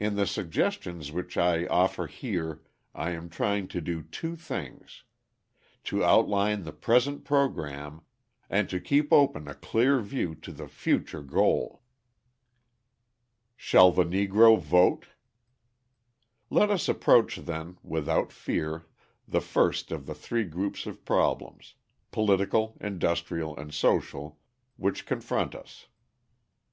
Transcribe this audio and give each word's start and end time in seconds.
In 0.00 0.16
the 0.16 0.26
suggestions 0.26 1.12
which 1.12 1.36
I 1.38 1.66
offer 1.68 2.08
here 2.08 2.62
I 2.96 3.10
am 3.10 3.28
trying 3.28 3.68
to 3.68 3.80
do 3.80 4.02
two 4.02 4.34
things: 4.34 5.04
to 5.84 6.02
outline 6.02 6.64
the 6.64 6.72
present 6.72 7.22
programme, 7.24 8.00
and 8.50 8.68
to 8.70 8.80
keep 8.80 9.12
open 9.12 9.46
a 9.46 9.54
clear 9.54 10.00
view 10.00 10.34
to 10.34 10.50
the 10.52 10.66
future 10.66 11.22
goal. 11.22 11.80
Shall 13.54 13.92
the 13.92 14.02
Negro 14.02 14.58
Vote? 14.60 15.06
Let 16.50 16.68
us 16.68 16.88
approach, 16.88 17.36
then, 17.36 17.78
without 17.84 18.32
fear 18.32 18.86
the 19.28 19.40
first 19.40 19.92
of 19.92 20.06
the 20.06 20.14
three 20.16 20.42
groups 20.42 20.86
of 20.86 21.04
problems 21.04 21.76
political, 22.10 22.76
industrial, 22.80 23.56
and 23.56 23.72
social 23.72 24.40
which 24.76 25.06
confront 25.06 25.54
us. 25.54 25.86